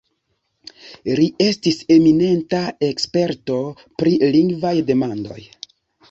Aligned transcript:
Li 1.17 1.25
estis 1.47 1.75
eminenta 1.95 2.61
eksperto 2.87 3.57
pri 4.01 4.15
lingvaj 4.37 4.73
demandoj. 4.89 5.39